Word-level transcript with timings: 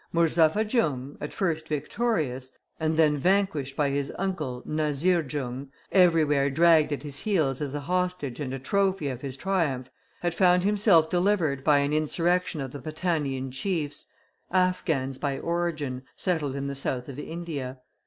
Murzapha 0.11 0.63
Jung, 0.63 1.15
at 1.21 1.31
first 1.31 1.67
victorious, 1.67 2.51
and 2.79 2.97
then 2.97 3.15
vanquished 3.17 3.77
by 3.77 3.91
his 3.91 4.11
uncle 4.17 4.63
Nazir 4.65 5.21
Jung, 5.21 5.69
everywhere 5.91 6.49
dragged 6.49 6.91
at 6.91 7.03
his 7.03 7.19
heels 7.19 7.61
as 7.61 7.75
a 7.75 7.81
hostage 7.81 8.39
and 8.39 8.51
a 8.51 8.57
trophy 8.57 9.09
of 9.09 9.21
his 9.21 9.37
triumph, 9.37 9.91
had 10.21 10.33
found 10.33 10.63
himself 10.63 11.07
delivered 11.07 11.63
by 11.63 11.77
an 11.77 11.93
insurrection 11.93 12.61
of 12.61 12.71
the 12.71 12.79
Patanian 12.79 13.51
chiefs, 13.51 14.07
Affghans 14.51 15.19
by 15.19 15.37
origin, 15.37 16.01
settled 16.15 16.55
in 16.55 16.65
the 16.65 16.73
south 16.73 17.07
of 17.07 17.19
India. 17.19 17.77